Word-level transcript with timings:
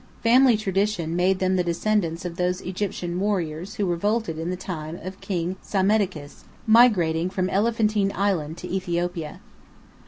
Family 0.23 0.57
tradition 0.57 1.15
made 1.15 1.37
them 1.37 1.57
the 1.57 1.63
descendants 1.63 2.25
of 2.25 2.35
those 2.35 2.61
Egyptian 2.61 3.19
warriors 3.19 3.75
who 3.75 3.85
revolted 3.85 4.39
in 4.39 4.49
the 4.49 4.55
time 4.57 4.95
of 5.03 5.21
King 5.21 5.57
Psammetichus, 5.61 6.43
migrating 6.65 7.29
from 7.29 7.51
Elephantine 7.51 8.11
Island 8.15 8.57
to 8.57 8.67
Ethiopia. 8.67 9.41